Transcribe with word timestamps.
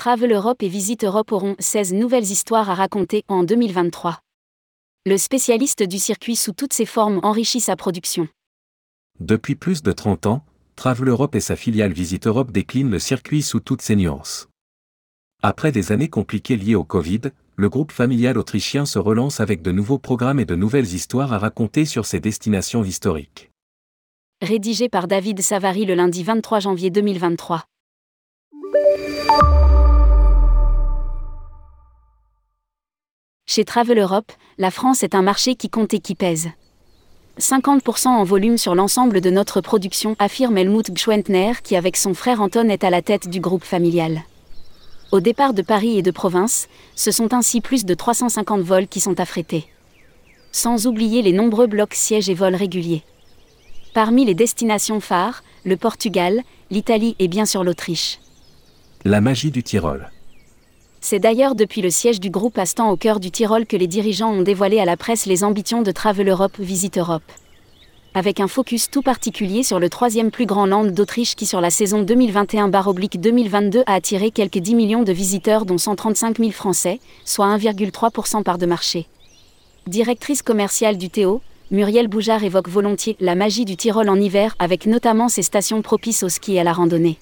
Travel 0.00 0.32
Europe 0.32 0.62
et 0.62 0.68
Visite 0.68 1.04
Europe 1.04 1.30
auront 1.30 1.56
16 1.58 1.92
nouvelles 1.92 2.24
histoires 2.24 2.70
à 2.70 2.74
raconter 2.74 3.22
en 3.28 3.44
2023. 3.44 4.20
Le 5.04 5.18
spécialiste 5.18 5.82
du 5.82 5.98
circuit 5.98 6.36
sous 6.36 6.54
toutes 6.54 6.72
ses 6.72 6.86
formes 6.86 7.20
enrichit 7.22 7.60
sa 7.60 7.76
production. 7.76 8.26
Depuis 9.18 9.56
plus 9.56 9.82
de 9.82 9.92
30 9.92 10.24
ans, 10.24 10.42
Travel 10.74 11.10
Europe 11.10 11.34
et 11.34 11.40
sa 11.40 11.54
filiale 11.54 11.92
Visite 11.92 12.26
Europe 12.26 12.50
déclinent 12.50 12.90
le 12.90 12.98
circuit 12.98 13.42
sous 13.42 13.60
toutes 13.60 13.82
ses 13.82 13.94
nuances. 13.94 14.48
Après 15.42 15.70
des 15.70 15.92
années 15.92 16.08
compliquées 16.08 16.56
liées 16.56 16.76
au 16.76 16.84
Covid, 16.84 17.20
le 17.56 17.68
groupe 17.68 17.92
familial 17.92 18.38
autrichien 18.38 18.86
se 18.86 18.98
relance 18.98 19.38
avec 19.38 19.60
de 19.60 19.70
nouveaux 19.70 19.98
programmes 19.98 20.40
et 20.40 20.46
de 20.46 20.56
nouvelles 20.56 20.94
histoires 20.94 21.34
à 21.34 21.38
raconter 21.38 21.84
sur 21.84 22.06
ses 22.06 22.20
destinations 22.20 22.84
historiques. 22.84 23.50
Rédigé 24.40 24.88
par 24.88 25.08
David 25.08 25.42
Savary 25.42 25.84
le 25.84 25.94
lundi 25.94 26.22
23 26.22 26.60
janvier 26.60 26.88
2023. 26.88 27.66
Chez 33.52 33.64
Travel 33.64 33.98
Europe, 33.98 34.30
la 34.58 34.70
France 34.70 35.02
est 35.02 35.16
un 35.16 35.22
marché 35.22 35.56
qui 35.56 35.68
compte 35.68 35.92
et 35.92 35.98
qui 35.98 36.14
pèse. 36.14 36.50
50% 37.40 38.06
en 38.06 38.22
volume 38.22 38.56
sur 38.56 38.76
l'ensemble 38.76 39.20
de 39.20 39.28
notre 39.28 39.60
production, 39.60 40.14
affirme 40.20 40.56
Helmut 40.56 40.94
Gschwentner 40.94 41.54
qui 41.64 41.74
avec 41.74 41.96
son 41.96 42.14
frère 42.14 42.40
Anton 42.40 42.68
est 42.68 42.84
à 42.84 42.90
la 42.90 43.02
tête 43.02 43.28
du 43.28 43.40
groupe 43.40 43.64
familial. 43.64 44.22
Au 45.10 45.18
départ 45.18 45.52
de 45.52 45.62
Paris 45.62 45.98
et 45.98 46.02
de 46.02 46.12
province, 46.12 46.68
ce 46.94 47.10
sont 47.10 47.34
ainsi 47.34 47.60
plus 47.60 47.84
de 47.84 47.92
350 47.92 48.60
vols 48.60 48.86
qui 48.86 49.00
sont 49.00 49.18
affrétés. 49.18 49.66
Sans 50.52 50.86
oublier 50.86 51.20
les 51.20 51.32
nombreux 51.32 51.66
blocs 51.66 51.94
sièges 51.94 52.30
et 52.30 52.34
vols 52.34 52.54
réguliers. 52.54 53.02
Parmi 53.94 54.24
les 54.24 54.34
destinations 54.34 55.00
phares, 55.00 55.42
le 55.64 55.76
Portugal, 55.76 56.42
l'Italie 56.70 57.16
et 57.18 57.26
bien 57.26 57.46
sûr 57.46 57.64
l'Autriche. 57.64 58.20
La 59.04 59.20
magie 59.20 59.50
du 59.50 59.64
Tyrol. 59.64 60.08
C'est 61.02 61.18
d'ailleurs 61.18 61.54
depuis 61.54 61.80
le 61.80 61.88
siège 61.88 62.20
du 62.20 62.28
groupe 62.28 62.58
Astan 62.58 62.90
au 62.90 62.96
cœur 62.96 63.20
du 63.20 63.30
Tyrol 63.30 63.64
que 63.64 63.76
les 63.76 63.86
dirigeants 63.86 64.32
ont 64.32 64.42
dévoilé 64.42 64.80
à 64.80 64.84
la 64.84 64.98
presse 64.98 65.24
les 65.24 65.44
ambitions 65.44 65.80
de 65.80 65.90
Travel 65.92 66.28
Europe 66.28 66.58
Visite 66.58 66.98
Europe. 66.98 67.22
Avec 68.12 68.38
un 68.38 68.48
focus 68.48 68.90
tout 68.90 69.00
particulier 69.00 69.62
sur 69.62 69.80
le 69.80 69.88
troisième 69.88 70.30
plus 70.30 70.44
grand 70.44 70.66
land 70.66 70.84
d'Autriche 70.84 71.36
qui 71.36 71.46
sur 71.46 71.62
la 71.62 71.70
saison 71.70 72.04
2021-2022 72.04 73.82
a 73.86 73.94
attiré 73.94 74.30
quelques 74.30 74.58
10 74.58 74.74
millions 74.74 75.02
de 75.02 75.12
visiteurs 75.12 75.64
dont 75.64 75.78
135 75.78 76.38
000 76.38 76.50
Français, 76.50 77.00
soit 77.24 77.46
1,3% 77.46 78.42
part 78.42 78.58
de 78.58 78.66
marché. 78.66 79.06
Directrice 79.86 80.42
commerciale 80.42 80.98
du 80.98 81.08
Théo, 81.08 81.40
Muriel 81.70 82.08
Boujard 82.08 82.44
évoque 82.44 82.68
volontiers 82.68 83.16
la 83.20 83.34
magie 83.34 83.64
du 83.64 83.76
Tyrol 83.76 84.10
en 84.10 84.20
hiver 84.20 84.54
avec 84.58 84.84
notamment 84.84 85.28
ses 85.28 85.42
stations 85.42 85.80
propices 85.80 86.24
au 86.24 86.28
ski 86.28 86.56
et 86.56 86.60
à 86.60 86.64
la 86.64 86.72
randonnée. 86.72 87.16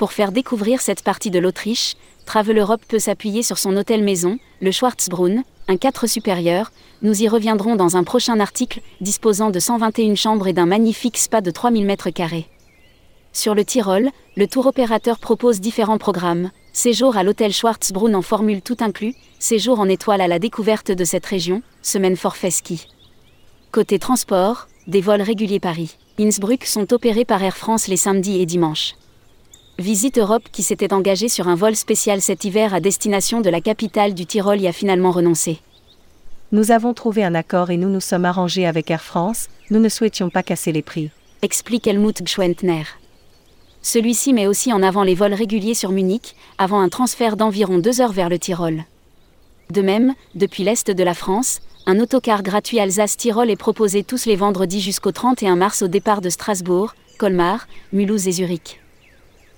Pour 0.00 0.14
faire 0.14 0.32
découvrir 0.32 0.80
cette 0.80 1.02
partie 1.02 1.30
de 1.30 1.38
l'Autriche, 1.38 1.94
Travel 2.24 2.56
Europe 2.56 2.80
peut 2.88 2.98
s'appuyer 2.98 3.42
sur 3.42 3.58
son 3.58 3.76
hôtel 3.76 4.02
maison, 4.02 4.38
le 4.62 4.70
Schwarzbrunn, 4.70 5.42
un 5.68 5.76
4 5.76 6.06
supérieur. 6.06 6.72
Nous 7.02 7.22
y 7.22 7.28
reviendrons 7.28 7.76
dans 7.76 7.98
un 7.98 8.02
prochain 8.02 8.40
article, 8.40 8.80
disposant 9.02 9.50
de 9.50 9.60
121 9.60 10.14
chambres 10.14 10.46
et 10.46 10.54
d'un 10.54 10.64
magnifique 10.64 11.18
spa 11.18 11.42
de 11.42 11.50
3000 11.50 11.86
m2. 11.86 12.46
Sur 13.34 13.54
le 13.54 13.62
Tyrol, 13.62 14.08
le 14.38 14.46
tour 14.46 14.64
opérateur 14.64 15.18
propose 15.18 15.60
différents 15.60 15.98
programmes. 15.98 16.50
Séjour 16.72 17.18
à 17.18 17.22
l'hôtel 17.22 17.52
Schwarzbrunn 17.52 18.16
en 18.16 18.22
formule 18.22 18.62
tout 18.62 18.78
inclus, 18.80 19.14
séjour 19.38 19.80
en 19.80 19.88
étoile 19.90 20.22
à 20.22 20.28
la 20.28 20.38
découverte 20.38 20.90
de 20.90 21.04
cette 21.04 21.26
région, 21.26 21.60
semaine 21.82 22.16
forfait 22.16 22.50
ski. 22.50 22.86
Côté 23.70 23.98
transport, 23.98 24.66
des 24.86 25.02
vols 25.02 25.20
réguliers 25.20 25.60
Paris. 25.60 25.98
Innsbruck 26.18 26.64
sont 26.64 26.90
opérés 26.94 27.26
par 27.26 27.42
Air 27.42 27.58
France 27.58 27.86
les 27.86 27.98
samedis 27.98 28.40
et 28.40 28.46
dimanches. 28.46 28.94
Visite 29.80 30.18
Europe 30.18 30.42
qui 30.52 30.62
s'était 30.62 30.92
engagé 30.92 31.30
sur 31.30 31.48
un 31.48 31.54
vol 31.54 31.74
spécial 31.74 32.20
cet 32.20 32.44
hiver 32.44 32.74
à 32.74 32.80
destination 32.80 33.40
de 33.40 33.48
la 33.48 33.62
capitale 33.62 34.12
du 34.12 34.26
Tyrol 34.26 34.60
y 34.60 34.68
a 34.68 34.74
finalement 34.74 35.10
renoncé. 35.10 35.58
Nous 36.52 36.70
avons 36.70 36.92
trouvé 36.92 37.24
un 37.24 37.34
accord 37.34 37.70
et 37.70 37.78
nous 37.78 37.88
nous 37.88 38.00
sommes 38.00 38.26
arrangés 38.26 38.66
avec 38.66 38.90
Air 38.90 39.02
France, 39.02 39.48
nous 39.70 39.80
ne 39.80 39.88
souhaitions 39.88 40.28
pas 40.28 40.42
casser 40.42 40.70
les 40.70 40.82
prix. 40.82 41.08
Explique 41.40 41.86
Helmut 41.86 42.22
Gschwentner. 42.22 42.82
Celui-ci 43.80 44.34
met 44.34 44.46
aussi 44.46 44.70
en 44.70 44.82
avant 44.82 45.02
les 45.02 45.14
vols 45.14 45.32
réguliers 45.32 45.72
sur 45.72 45.92
Munich, 45.92 46.36
avant 46.58 46.82
un 46.82 46.90
transfert 46.90 47.38
d'environ 47.38 47.78
deux 47.78 48.02
heures 48.02 48.12
vers 48.12 48.28
le 48.28 48.38
Tyrol. 48.38 48.84
De 49.70 49.80
même, 49.80 50.12
depuis 50.34 50.62
l'Est 50.62 50.90
de 50.90 51.02
la 51.02 51.14
France, 51.14 51.62
un 51.86 52.00
autocar 52.00 52.42
gratuit 52.42 52.80
Alsace-Tyrol 52.80 53.48
est 53.48 53.56
proposé 53.56 54.04
tous 54.04 54.26
les 54.26 54.36
vendredis 54.36 54.82
jusqu'au 54.82 55.12
31 55.12 55.56
mars 55.56 55.80
au 55.80 55.88
départ 55.88 56.20
de 56.20 56.28
Strasbourg, 56.28 56.94
Colmar, 57.16 57.66
Mulhouse 57.94 58.28
et 58.28 58.32
Zurich. 58.32 58.79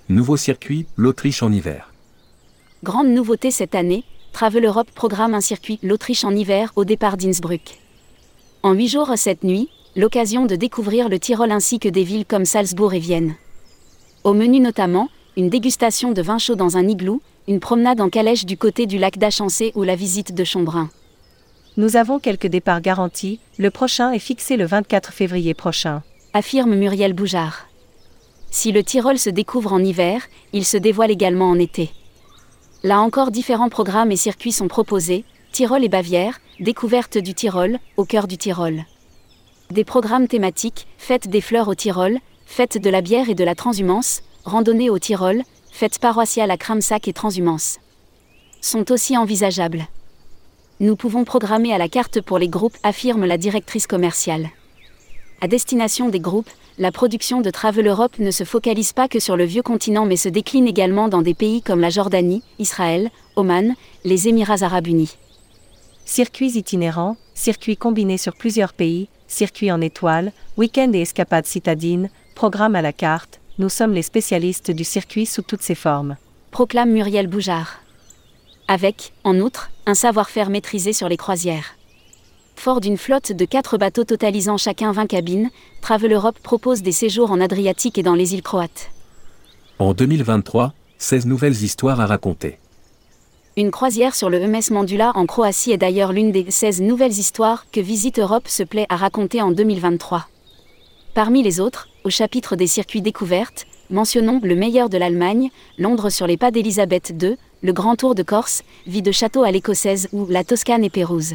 Nouveau 0.09 0.35
circuit, 0.35 0.85
l'Autriche 0.97 1.43
en 1.43 1.51
hiver. 1.53 1.93
Grande 2.83 3.07
nouveauté 3.07 3.51
cette 3.51 3.73
année, 3.73 4.03
Travel 4.33 4.65
Europe 4.65 4.91
programme 4.93 5.33
un 5.33 5.39
circuit 5.39 5.79
l'Autriche 5.81 6.25
en 6.25 6.35
hiver 6.35 6.73
au 6.75 6.83
départ 6.83 7.15
d'Innsbruck. 7.15 7.79
En 8.63 8.73
huit 8.73 8.89
jours 8.89 9.13
cette 9.15 9.45
nuit, 9.45 9.69
l'occasion 9.95 10.45
de 10.45 10.57
découvrir 10.57 11.07
le 11.07 11.19
Tyrol 11.19 11.51
ainsi 11.51 11.79
que 11.79 11.87
des 11.87 12.03
villes 12.03 12.25
comme 12.25 12.43
Salzbourg 12.43 12.93
et 12.93 12.99
Vienne. 12.99 13.35
Au 14.25 14.33
menu 14.33 14.59
notamment, 14.59 15.07
une 15.37 15.49
dégustation 15.49 16.11
de 16.11 16.21
vin 16.21 16.37
chaud 16.37 16.55
dans 16.55 16.75
un 16.75 16.85
igloo, 16.85 17.21
une 17.47 17.61
promenade 17.61 18.01
en 18.01 18.09
calèche 18.09 18.45
du 18.45 18.57
côté 18.57 18.87
du 18.87 18.97
lac 18.97 19.17
d'Achancé 19.17 19.71
ou 19.73 19.83
la 19.83 19.95
visite 19.95 20.35
de 20.35 20.43
Chombrun. 20.43 20.89
Nous 21.77 21.95
avons 21.95 22.19
quelques 22.19 22.47
départs 22.47 22.81
garantis, 22.81 23.39
le 23.57 23.71
prochain 23.71 24.11
est 24.11 24.19
fixé 24.19 24.57
le 24.57 24.65
24 24.65 25.13
février 25.13 25.53
prochain. 25.53 26.03
Affirme 26.33 26.75
Muriel 26.75 27.13
Boujard. 27.13 27.67
Si 28.53 28.71
le 28.71 28.83
Tyrol 28.83 29.17
se 29.17 29.31
découvre 29.31 29.73
en 29.73 29.83
hiver, 29.83 30.21
il 30.53 30.63
se 30.63 30.77
dévoile 30.77 31.09
également 31.09 31.49
en 31.49 31.57
été. 31.57 31.89
Là 32.83 33.01
encore 33.01 33.31
différents 33.31 33.67
programmes 33.67 34.11
et 34.11 34.15
circuits 34.15 34.51
sont 34.51 34.67
proposés, 34.67 35.25
Tyrol 35.51 35.83
et 35.83 35.89
Bavière, 35.89 36.39
découverte 36.59 37.17
du 37.17 37.33
Tyrol, 37.33 37.79
au 37.97 38.05
cœur 38.05 38.27
du 38.27 38.37
Tyrol. 38.37 38.85
Des 39.71 39.83
programmes 39.83 40.27
thématiques, 40.27 40.85
fête 40.99 41.27
des 41.27 41.41
fleurs 41.41 41.67
au 41.67 41.73
Tyrol, 41.73 42.19
fête 42.45 42.77
de 42.77 42.89
la 42.91 43.01
bière 43.01 43.27
et 43.27 43.33
de 43.33 43.43
la 43.43 43.55
transhumance, 43.55 44.21
randonnée 44.45 44.91
au 44.91 44.99
Tyrol, 44.99 45.41
fête 45.71 45.97
paroissiale 45.97 46.51
à 46.51 46.57
Kramsack 46.57 47.07
et 47.07 47.13
transhumance. 47.13 47.79
Sont 48.61 48.91
aussi 48.91 49.17
envisageables. 49.17 49.87
Nous 50.79 50.95
pouvons 50.95 51.23
programmer 51.23 51.73
à 51.73 51.79
la 51.79 51.89
carte 51.89 52.21
pour 52.21 52.37
les 52.37 52.49
groupes, 52.49 52.77
affirme 52.83 53.25
la 53.25 53.39
directrice 53.39 53.87
commerciale. 53.87 54.51
À 55.41 55.47
destination 55.47 56.09
des 56.09 56.19
groupes, 56.19 56.51
la 56.79 56.91
production 56.91 57.41
de 57.41 57.49
Travel 57.51 57.87
Europe 57.87 58.17
ne 58.19 58.31
se 58.31 58.43
focalise 58.43 58.93
pas 58.93 59.07
que 59.07 59.19
sur 59.19 59.37
le 59.37 59.43
vieux 59.43 59.61
continent 59.61 60.05
mais 60.05 60.15
se 60.15 60.29
décline 60.29 60.67
également 60.67 61.07
dans 61.07 61.21
des 61.21 61.33
pays 61.33 61.61
comme 61.61 61.79
la 61.79 61.89
Jordanie, 61.89 62.41
Israël, 62.57 63.11
Oman, 63.35 63.75
les 64.03 64.27
Émirats 64.27 64.63
arabes 64.63 64.87
unis. 64.87 65.17
Circuits 66.05 66.57
itinérants, 66.57 67.17
circuits 67.35 67.77
combinés 67.77 68.17
sur 68.17 68.35
plusieurs 68.35 68.73
pays, 68.73 69.07
circuits 69.27 69.71
en 69.71 69.81
étoile, 69.81 70.31
week-end 70.57 70.91
et 70.93 71.01
escapades 71.01 71.45
citadines, 71.45 72.09
programme 72.35 72.75
à 72.75 72.81
la 72.81 72.93
carte, 72.93 73.39
nous 73.59 73.69
sommes 73.69 73.93
les 73.93 74.01
spécialistes 74.01 74.71
du 74.71 74.83
circuit 74.83 75.27
sous 75.27 75.43
toutes 75.43 75.61
ses 75.61 75.75
formes. 75.75 76.17
Proclame 76.49 76.91
Muriel 76.91 77.27
Boujard. 77.27 77.81
Avec, 78.67 79.13
en 79.23 79.39
outre, 79.39 79.69
un 79.85 79.93
savoir-faire 79.93 80.49
maîtrisé 80.49 80.93
sur 80.93 81.07
les 81.07 81.17
croisières. 81.17 81.75
Fort 82.63 82.79
d'une 82.79 82.95
flotte 82.95 83.33
de 83.33 83.43
quatre 83.43 83.77
bateaux 83.77 84.05
totalisant 84.05 84.55
chacun 84.55 84.93
20 84.93 85.07
cabines, 85.07 85.49
Travel 85.81 86.13
Europe 86.13 86.39
propose 86.41 86.81
des 86.81 86.93
séjours 86.93 87.29
en 87.29 87.41
Adriatique 87.41 87.97
et 87.97 88.03
dans 88.03 88.15
les 88.15 88.35
îles 88.35 88.41
croates. 88.41 88.89
En 89.79 89.93
2023, 89.93 90.71
16 90.97 91.25
nouvelles 91.25 91.61
histoires 91.61 91.99
à 91.99 92.05
raconter. 92.05 92.59
Une 93.57 93.69
croisière 93.69 94.15
sur 94.15 94.29
le 94.29 94.41
EMS 94.41 94.71
Mandula 94.71 95.11
en 95.15 95.25
Croatie 95.25 95.73
est 95.73 95.77
d'ailleurs 95.77 96.13
l'une 96.13 96.31
des 96.31 96.49
16 96.49 96.83
nouvelles 96.83 97.11
histoires 97.11 97.65
que 97.69 97.81
Visite 97.81 98.19
Europe 98.19 98.47
se 98.47 98.63
plaît 98.63 98.87
à 98.87 98.95
raconter 98.95 99.41
en 99.41 99.51
2023. 99.51 100.25
Parmi 101.15 101.43
les 101.43 101.59
autres, 101.59 101.89
au 102.05 102.09
chapitre 102.09 102.55
des 102.55 102.67
circuits 102.67 103.01
découvertes, 103.01 103.65
mentionnons 103.89 104.39
le 104.41 104.55
meilleur 104.55 104.87
de 104.87 104.97
l'Allemagne, 104.97 105.49
Londres 105.77 106.09
sur 106.09 106.27
les 106.27 106.37
pas 106.37 106.51
d'Elisabeth 106.51 107.13
II, 107.21 107.35
le 107.61 107.73
Grand 107.73 107.97
Tour 107.97 108.15
de 108.15 108.23
Corse, 108.23 108.63
vie 108.87 109.01
de 109.01 109.11
château 109.11 109.43
à 109.43 109.51
l'écossaise 109.51 110.07
ou 110.13 110.27
la 110.29 110.45
Toscane 110.45 110.85
et 110.85 110.89
Pérouse. 110.89 111.33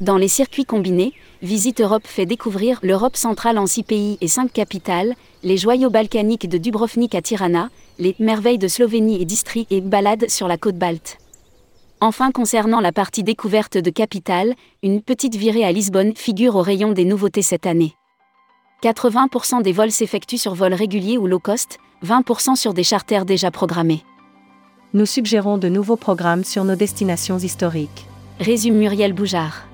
Dans 0.00 0.16
les 0.16 0.28
circuits 0.28 0.64
combinés, 0.64 1.12
Visite 1.42 1.82
Europe 1.82 2.06
fait 2.06 2.24
découvrir 2.24 2.80
l'Europe 2.82 3.16
centrale 3.16 3.58
en 3.58 3.66
six 3.66 3.82
pays 3.82 4.16
et 4.22 4.28
cinq 4.28 4.50
capitales, 4.50 5.14
les 5.42 5.58
joyaux 5.58 5.90
balkaniques 5.90 6.48
de 6.48 6.56
Dubrovnik 6.56 7.14
à 7.14 7.20
Tirana, 7.20 7.68
les 7.98 8.16
merveilles 8.18 8.56
de 8.56 8.66
Slovénie 8.66 9.20
et 9.20 9.26
d'Istrie 9.26 9.66
et 9.68 9.82
balades 9.82 10.30
sur 10.30 10.48
la 10.48 10.56
côte 10.56 10.76
balte. 10.76 11.18
Enfin, 12.00 12.30
concernant 12.30 12.80
la 12.80 12.92
partie 12.92 13.22
découverte 13.22 13.76
de 13.76 13.90
capitale, 13.90 14.54
une 14.82 15.02
petite 15.02 15.36
virée 15.36 15.64
à 15.64 15.72
Lisbonne 15.72 16.16
figure 16.16 16.56
au 16.56 16.62
rayon 16.62 16.92
des 16.92 17.04
nouveautés 17.04 17.42
cette 17.42 17.66
année. 17.66 17.94
80% 18.82 19.62
des 19.62 19.72
vols 19.72 19.92
s'effectuent 19.92 20.38
sur 20.38 20.54
vols 20.54 20.72
réguliers 20.72 21.18
ou 21.18 21.26
low 21.26 21.40
cost, 21.40 21.78
20% 22.06 22.56
sur 22.56 22.72
des 22.72 22.84
charters 22.84 23.26
déjà 23.26 23.50
programmés. 23.50 24.02
Nous 24.94 25.04
suggérons 25.04 25.58
de 25.58 25.68
nouveaux 25.68 25.96
programmes 25.96 26.44
sur 26.44 26.64
nos 26.64 26.76
destinations 26.76 27.38
historiques. 27.38 28.06
Résume 28.38 28.76
Muriel 28.76 29.12
Boujard 29.12 29.69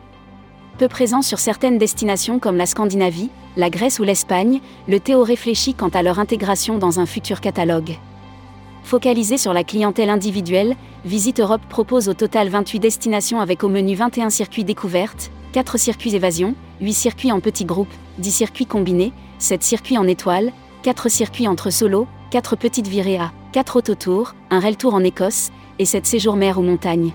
peu 0.76 0.88
présent 0.88 1.22
sur 1.22 1.40
certaines 1.40 1.78
destinations 1.78 2.38
comme 2.38 2.56
la 2.56 2.66
Scandinavie, 2.66 3.30
la 3.56 3.70
Grèce 3.70 3.98
ou 3.98 4.04
l'Espagne, 4.04 4.60
le 4.86 5.00
Théo 5.00 5.24
réfléchit 5.24 5.74
quant 5.74 5.88
à 5.88 6.02
leur 6.02 6.20
intégration 6.20 6.78
dans 6.78 7.00
un 7.00 7.06
futur 7.06 7.40
catalogue. 7.40 7.96
Focalisé 8.84 9.38
sur 9.38 9.52
la 9.52 9.64
clientèle 9.64 10.10
individuelle, 10.10 10.76
Visite 11.04 11.40
Europe 11.40 11.62
propose 11.68 12.08
au 12.08 12.14
total 12.14 12.48
28 12.48 12.78
destinations 12.78 13.40
avec 13.40 13.64
au 13.64 13.68
menu 13.68 13.96
21 13.96 14.30
circuits 14.30 14.64
découvertes, 14.64 15.32
4 15.52 15.78
circuits 15.78 16.14
évasion, 16.14 16.54
8 16.80 16.92
circuits 16.92 17.32
en 17.32 17.40
petits 17.40 17.64
groupes, 17.64 17.92
10 18.18 18.30
circuits 18.30 18.66
combinés, 18.66 19.12
7 19.38 19.62
circuits 19.62 19.98
en 19.98 20.06
étoiles, 20.06 20.52
4 20.82 21.08
circuits 21.08 21.48
entre 21.48 21.70
solo, 21.70 22.06
4 22.30 22.54
petites 22.54 22.86
virées 22.86 23.18
à, 23.18 23.32
4 23.52 23.76
autotours, 23.76 24.34
un 24.50 24.60
rail 24.60 24.76
tour 24.76 24.94
en 24.94 25.02
Écosse, 25.02 25.50
et 25.78 25.84
7 25.84 26.06
séjours 26.06 26.36
mer 26.36 26.58
ou 26.58 26.62
montagne. 26.62 27.12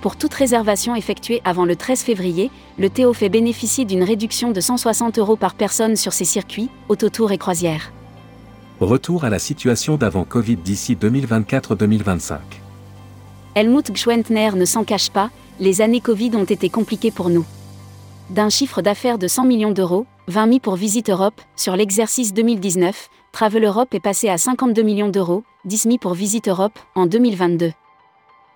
Pour 0.00 0.16
toute 0.16 0.32
réservation 0.32 0.94
effectuée 0.94 1.42
avant 1.44 1.66
le 1.66 1.76
13 1.76 2.00
février, 2.00 2.50
le 2.78 2.88
Théo 2.88 3.12
fait 3.12 3.28
bénéficier 3.28 3.84
d'une 3.84 4.02
réduction 4.02 4.50
de 4.50 4.60
160 4.60 5.18
euros 5.18 5.36
par 5.36 5.54
personne 5.54 5.94
sur 5.94 6.14
ses 6.14 6.24
circuits, 6.24 6.70
autotours 6.88 7.32
et 7.32 7.38
croisières. 7.38 7.92
Retour 8.80 9.24
à 9.24 9.30
la 9.30 9.38
situation 9.38 9.98
d'avant 9.98 10.24
Covid 10.24 10.56
d'ici 10.56 10.96
2024-2025. 10.96 12.38
Helmut 13.54 13.94
Gschwentner 13.94 14.52
ne 14.54 14.64
s'en 14.64 14.84
cache 14.84 15.10
pas, 15.10 15.28
les 15.58 15.82
années 15.82 16.00
Covid 16.00 16.30
ont 16.34 16.44
été 16.44 16.70
compliquées 16.70 17.10
pour 17.10 17.28
nous. 17.28 17.44
D'un 18.30 18.48
chiffre 18.48 18.80
d'affaires 18.80 19.18
de 19.18 19.28
100 19.28 19.44
millions 19.44 19.72
d'euros, 19.72 20.06
20 20.28 20.46
000 20.46 20.58
pour 20.60 20.76
Visite 20.76 21.10
Europe, 21.10 21.38
sur 21.56 21.76
l'exercice 21.76 22.32
2019, 22.32 23.10
Travel 23.32 23.64
Europe 23.64 23.92
est 23.92 24.00
passé 24.00 24.30
à 24.30 24.38
52 24.38 24.80
millions 24.80 25.10
d'euros, 25.10 25.42
10 25.66 25.82
000 25.82 25.98
pour 25.98 26.14
Visite 26.14 26.48
Europe, 26.48 26.78
en 26.94 27.04
2022. 27.04 27.72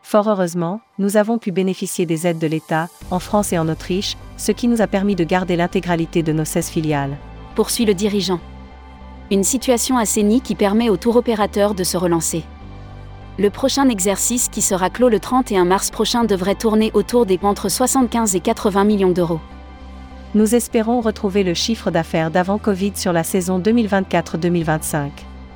Fort 0.04 0.28
heureusement, 0.28 0.82
nous 0.98 1.16
avons 1.16 1.38
pu 1.38 1.50
bénéficier 1.50 2.04
des 2.04 2.26
aides 2.26 2.38
de 2.38 2.46
l'État, 2.46 2.88
en 3.10 3.18
France 3.18 3.54
et 3.54 3.58
en 3.58 3.70
Autriche, 3.70 4.18
ce 4.36 4.52
qui 4.52 4.68
nous 4.68 4.82
a 4.82 4.86
permis 4.86 5.16
de 5.16 5.24
garder 5.24 5.56
l'intégralité 5.56 6.22
de 6.22 6.30
nos 6.30 6.44
16 6.44 6.68
filiales. 6.68 7.16
Poursuit 7.54 7.86
le 7.86 7.94
dirigeant. 7.94 8.38
Une 9.30 9.44
situation 9.44 9.96
assainie 9.96 10.42
qui 10.42 10.56
permet 10.56 10.90
au 10.90 10.98
tour 10.98 11.16
opérateur 11.16 11.74
de 11.74 11.84
se 11.84 11.96
relancer. 11.96 12.44
Le 13.38 13.48
prochain 13.48 13.88
exercice 13.88 14.50
qui 14.50 14.60
sera 14.60 14.90
clos 14.90 15.08
le 15.08 15.20
31 15.20 15.64
mars 15.64 15.90
prochain 15.90 16.24
devrait 16.24 16.54
tourner 16.54 16.90
autour 16.92 17.24
des 17.24 17.40
entre 17.42 17.70
75 17.70 18.36
et 18.36 18.40
80 18.40 18.84
millions 18.84 19.10
d'euros. 19.10 19.40
Nous 20.34 20.54
espérons 20.54 21.00
retrouver 21.00 21.44
le 21.44 21.54
chiffre 21.54 21.90
d'affaires 21.90 22.30
d'avant 22.30 22.58
Covid 22.58 22.92
sur 22.94 23.14
la 23.14 23.24
saison 23.24 23.58
2024-2025. 23.58 25.08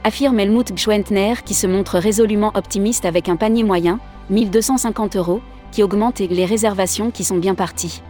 Affirme 0.04 0.40
Helmut 0.40 0.74
Gschwentner 0.74 1.34
qui 1.44 1.52
se 1.52 1.66
montre 1.66 1.98
résolument 1.98 2.52
optimiste 2.54 3.04
avec 3.04 3.28
un 3.28 3.36
panier 3.36 3.62
moyen, 3.62 4.00
1250 4.30 5.16
euros, 5.16 5.40
qui 5.72 5.82
augmente 5.82 6.20
et 6.20 6.28
les 6.28 6.44
réservations 6.44 7.10
qui 7.10 7.24
sont 7.24 7.38
bien 7.38 7.54
parties. 7.54 8.02